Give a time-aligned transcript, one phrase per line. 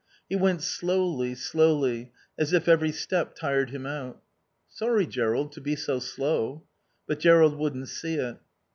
[0.27, 4.19] He went slowly, slowly, as if every step tired him out.
[4.67, 6.63] "Sorry, Jerrold, to be so slow."
[7.05, 8.37] But Jerrold wouldn't see it.